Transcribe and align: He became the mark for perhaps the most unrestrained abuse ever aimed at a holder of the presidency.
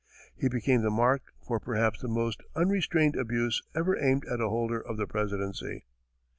He 0.35 0.49
became 0.49 0.81
the 0.81 0.89
mark 0.89 1.31
for 1.45 1.59
perhaps 1.59 2.01
the 2.01 2.07
most 2.07 2.41
unrestrained 2.55 3.15
abuse 3.15 3.61
ever 3.75 3.95
aimed 4.03 4.25
at 4.25 4.41
a 4.41 4.49
holder 4.49 4.79
of 4.81 4.97
the 4.97 5.05
presidency. 5.05 5.85